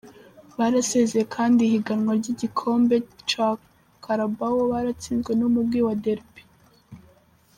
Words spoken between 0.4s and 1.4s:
Barasezeye